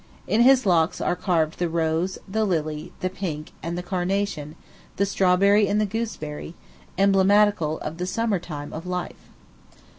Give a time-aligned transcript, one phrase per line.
[0.25, 4.55] In his locks are carved the rose, the lily, the pink, and the carnation,
[4.95, 6.55] the strawberry and the gooseberry
[6.97, 9.29] emblematical of the summer time of life.